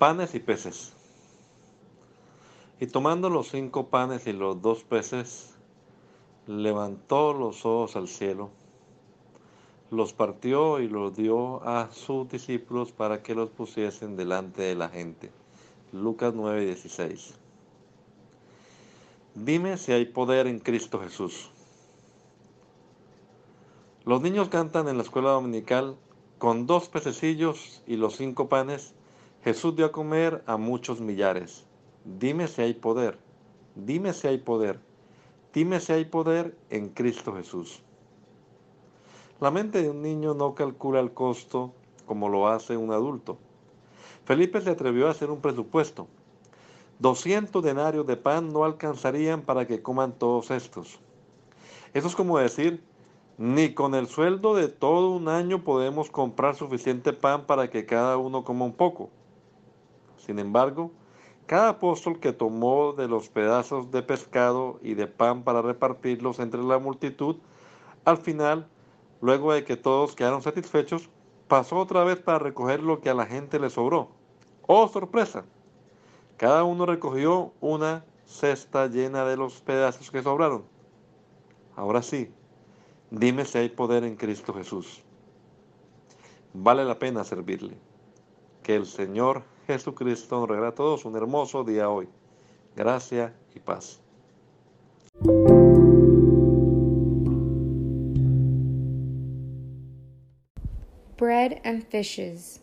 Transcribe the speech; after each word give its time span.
Panes 0.00 0.34
y 0.34 0.38
peces. 0.38 0.94
Y 2.80 2.86
tomando 2.86 3.28
los 3.28 3.50
cinco 3.50 3.88
panes 3.88 4.26
y 4.26 4.32
los 4.32 4.62
dos 4.62 4.82
peces, 4.82 5.58
levantó 6.46 7.34
los 7.34 7.66
ojos 7.66 7.96
al 7.96 8.08
cielo, 8.08 8.48
los 9.90 10.14
partió 10.14 10.80
y 10.80 10.88
los 10.88 11.14
dio 11.14 11.62
a 11.68 11.92
sus 11.92 12.30
discípulos 12.30 12.92
para 12.92 13.22
que 13.22 13.34
los 13.34 13.50
pusiesen 13.50 14.16
delante 14.16 14.62
de 14.62 14.74
la 14.74 14.88
gente. 14.88 15.30
Lucas 15.92 16.32
9:16. 16.32 17.34
Dime 19.34 19.76
si 19.76 19.92
hay 19.92 20.06
poder 20.06 20.46
en 20.46 20.60
Cristo 20.60 20.98
Jesús. 20.98 21.50
Los 24.06 24.22
niños 24.22 24.48
cantan 24.48 24.88
en 24.88 24.96
la 24.96 25.02
escuela 25.02 25.32
dominical 25.32 25.94
con 26.38 26.66
dos 26.66 26.88
pececillos 26.88 27.82
y 27.86 27.96
los 27.96 28.16
cinco 28.16 28.48
panes 28.48 28.94
Jesús 29.42 29.74
dio 29.74 29.86
a 29.86 29.92
comer 29.92 30.42
a 30.44 30.58
muchos 30.58 31.00
millares. 31.00 31.64
Dime 32.04 32.46
si 32.46 32.60
hay 32.60 32.74
poder, 32.74 33.18
dime 33.74 34.12
si 34.12 34.28
hay 34.28 34.36
poder, 34.36 34.78
dime 35.54 35.80
si 35.80 35.92
hay 35.94 36.04
poder 36.04 36.54
en 36.68 36.90
Cristo 36.90 37.34
Jesús. 37.34 37.82
La 39.40 39.50
mente 39.50 39.80
de 39.80 39.88
un 39.88 40.02
niño 40.02 40.34
no 40.34 40.54
calcula 40.54 41.00
el 41.00 41.12
costo 41.14 41.72
como 42.04 42.28
lo 42.28 42.48
hace 42.48 42.76
un 42.76 42.92
adulto. 42.92 43.38
Felipe 44.26 44.60
se 44.60 44.68
atrevió 44.68 45.08
a 45.08 45.12
hacer 45.12 45.30
un 45.30 45.40
presupuesto. 45.40 46.06
200 46.98 47.64
denarios 47.64 48.06
de 48.06 48.18
pan 48.18 48.52
no 48.52 48.64
alcanzarían 48.64 49.40
para 49.40 49.66
que 49.66 49.80
coman 49.80 50.12
todos 50.12 50.50
estos. 50.50 51.00
Eso 51.94 52.08
es 52.08 52.14
como 52.14 52.38
decir, 52.38 52.84
ni 53.38 53.72
con 53.72 53.94
el 53.94 54.06
sueldo 54.06 54.54
de 54.54 54.68
todo 54.68 55.12
un 55.12 55.28
año 55.28 55.64
podemos 55.64 56.10
comprar 56.10 56.56
suficiente 56.56 57.14
pan 57.14 57.46
para 57.46 57.70
que 57.70 57.86
cada 57.86 58.18
uno 58.18 58.44
coma 58.44 58.66
un 58.66 58.74
poco. 58.74 59.08
Sin 60.30 60.38
embargo, 60.38 60.92
cada 61.46 61.70
apóstol 61.70 62.20
que 62.20 62.32
tomó 62.32 62.92
de 62.92 63.08
los 63.08 63.28
pedazos 63.28 63.90
de 63.90 64.00
pescado 64.00 64.78
y 64.80 64.94
de 64.94 65.08
pan 65.08 65.42
para 65.42 65.60
repartirlos 65.60 66.38
entre 66.38 66.62
la 66.62 66.78
multitud, 66.78 67.38
al 68.04 68.16
final, 68.16 68.68
luego 69.20 69.52
de 69.52 69.64
que 69.64 69.76
todos 69.76 70.14
quedaron 70.14 70.40
satisfechos, 70.40 71.10
pasó 71.48 71.78
otra 71.78 72.04
vez 72.04 72.20
para 72.20 72.38
recoger 72.38 72.80
lo 72.80 73.00
que 73.00 73.10
a 73.10 73.14
la 73.14 73.26
gente 73.26 73.58
le 73.58 73.70
sobró. 73.70 74.10
¡Oh, 74.68 74.86
sorpresa! 74.86 75.44
Cada 76.36 76.62
uno 76.62 76.86
recogió 76.86 77.52
una 77.60 78.04
cesta 78.24 78.86
llena 78.86 79.24
de 79.24 79.36
los 79.36 79.60
pedazos 79.62 80.12
que 80.12 80.22
sobraron. 80.22 80.62
Ahora 81.74 82.02
sí, 82.02 82.32
dime 83.10 83.44
si 83.44 83.58
hay 83.58 83.68
poder 83.68 84.04
en 84.04 84.14
Cristo 84.14 84.54
Jesús. 84.54 85.02
Vale 86.54 86.84
la 86.84 87.00
pena 87.00 87.24
servirle. 87.24 87.76
Que 88.62 88.76
el 88.76 88.86
Señor 88.86 89.42
Jesucristo 89.70 90.40
nos 90.40 90.48
regala 90.48 90.68
a 90.68 90.74
todos 90.74 91.04
un 91.04 91.14
hermoso 91.14 91.64
día 91.64 91.88
hoy. 91.88 92.08
Gracia 92.74 93.32
y 93.54 93.60
paz. 93.60 94.00
Bread 101.16 101.60
and 101.64 101.84
fishes. 101.86 102.60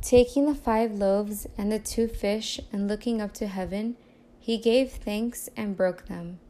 Taking 0.00 0.46
the 0.46 0.54
five 0.54 0.92
loaves 0.92 1.46
and 1.58 1.70
the 1.70 1.78
two 1.78 2.08
fish 2.08 2.58
and 2.72 2.88
looking 2.88 3.20
up 3.20 3.32
to 3.34 3.46
heaven, 3.46 3.96
he 4.38 4.56
gave 4.56 4.90
thanks 4.90 5.50
and 5.56 5.76
broke 5.76 6.06
them. 6.06 6.40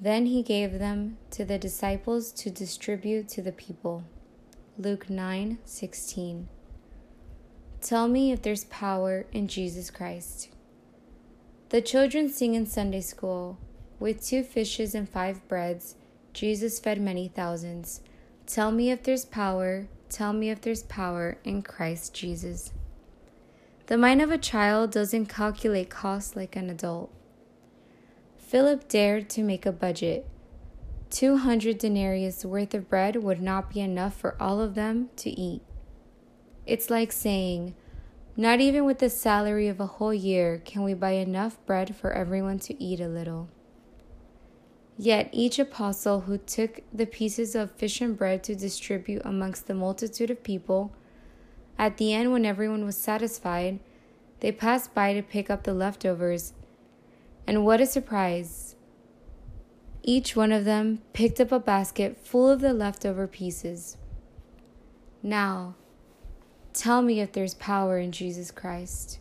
Then 0.00 0.26
he 0.26 0.42
gave 0.42 0.78
them 0.78 1.18
to 1.32 1.44
the 1.44 1.58
disciples 1.58 2.30
to 2.32 2.50
distribute 2.50 3.28
to 3.30 3.42
the 3.42 3.52
people. 3.52 4.04
Luke 4.78 5.10
9 5.10 5.58
16. 5.64 6.48
Tell 7.86 8.08
me 8.08 8.32
if 8.32 8.42
there's 8.42 8.64
power 8.64 9.26
in 9.30 9.46
Jesus 9.46 9.92
Christ. 9.92 10.48
The 11.68 11.80
children 11.80 12.28
sing 12.28 12.54
in 12.54 12.66
Sunday 12.66 13.00
school 13.00 13.58
With 14.00 14.26
two 14.26 14.42
fishes 14.42 14.92
and 14.92 15.08
five 15.08 15.46
breads, 15.46 15.94
Jesus 16.32 16.80
fed 16.80 17.00
many 17.00 17.28
thousands. 17.28 18.00
Tell 18.44 18.72
me 18.72 18.90
if 18.90 19.04
there's 19.04 19.24
power, 19.24 19.86
tell 20.08 20.32
me 20.32 20.50
if 20.50 20.62
there's 20.62 20.82
power 20.82 21.38
in 21.44 21.62
Christ 21.62 22.12
Jesus. 22.12 22.72
The 23.86 23.96
mind 23.96 24.20
of 24.20 24.32
a 24.32 24.36
child 24.36 24.90
doesn't 24.90 25.26
calculate 25.26 25.88
costs 25.88 26.34
like 26.34 26.56
an 26.56 26.68
adult. 26.68 27.12
Philip 28.36 28.88
dared 28.88 29.30
to 29.30 29.44
make 29.44 29.64
a 29.64 29.70
budget. 29.70 30.28
200 31.10 31.78
denarius 31.78 32.44
worth 32.44 32.74
of 32.74 32.90
bread 32.90 33.14
would 33.22 33.40
not 33.40 33.70
be 33.72 33.78
enough 33.78 34.16
for 34.16 34.34
all 34.42 34.60
of 34.60 34.74
them 34.74 35.10
to 35.18 35.30
eat. 35.30 35.62
It's 36.66 36.90
like 36.90 37.12
saying, 37.12 37.74
not 38.36 38.60
even 38.60 38.84
with 38.84 38.98
the 38.98 39.08
salary 39.08 39.68
of 39.68 39.80
a 39.80 39.86
whole 39.86 40.12
year 40.12 40.60
can 40.64 40.82
we 40.82 40.94
buy 40.94 41.12
enough 41.12 41.64
bread 41.64 41.96
for 41.96 42.12
everyone 42.12 42.58
to 42.60 42.82
eat 42.82 43.00
a 43.00 43.08
little. 43.08 43.48
Yet 44.98 45.28
each 45.32 45.58
apostle 45.58 46.22
who 46.22 46.38
took 46.38 46.80
the 46.92 47.06
pieces 47.06 47.54
of 47.54 47.70
fish 47.70 48.00
and 48.00 48.16
bread 48.16 48.42
to 48.44 48.54
distribute 48.54 49.22
amongst 49.24 49.66
the 49.66 49.74
multitude 49.74 50.30
of 50.30 50.42
people, 50.42 50.92
at 51.78 51.98
the 51.98 52.12
end, 52.12 52.32
when 52.32 52.46
everyone 52.46 52.84
was 52.84 52.96
satisfied, 52.96 53.78
they 54.40 54.50
passed 54.50 54.94
by 54.94 55.12
to 55.12 55.22
pick 55.22 55.50
up 55.50 55.64
the 55.64 55.74
leftovers. 55.74 56.54
And 57.46 57.64
what 57.64 57.80
a 57.80 57.86
surprise! 57.86 58.76
Each 60.02 60.34
one 60.34 60.52
of 60.52 60.64
them 60.64 61.02
picked 61.12 61.40
up 61.40 61.52
a 61.52 61.60
basket 61.60 62.16
full 62.16 62.48
of 62.48 62.60
the 62.60 62.72
leftover 62.72 63.26
pieces. 63.26 63.96
Now, 65.22 65.74
Tell 66.76 67.00
me 67.00 67.22
if 67.22 67.32
there's 67.32 67.54
power 67.54 67.98
in 67.98 68.12
Jesus 68.12 68.50
Christ. 68.50 69.18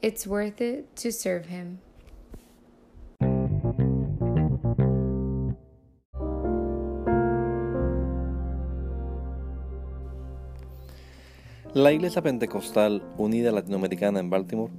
It's 0.00 0.28
worth 0.28 0.60
it 0.60 0.94
to 0.94 1.10
serve 1.10 1.46
Him. 1.46 1.80
La 11.74 11.90
Iglesia 11.90 12.22
Pentecostal 12.22 13.02
Unida 13.18 13.50
Latinoamericana 13.50 14.20
en 14.20 14.30
Baltimore 14.30 14.72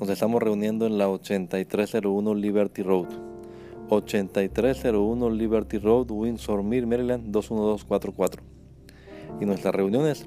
nos 0.00 0.08
estamos 0.08 0.42
reuniendo 0.42 0.86
en 0.86 0.98
la 0.98 1.08
8301 1.08 2.34
Liberty 2.34 2.82
Road. 2.82 3.06
8301 3.88 5.30
Liberty 5.30 5.78
Road, 5.78 6.10
Windsor 6.10 6.64
Mill, 6.64 6.88
Maryland 6.88 7.30
21244. 7.30 8.42
Y 9.40 9.46
nuestras 9.46 9.72
reuniones 9.72 10.26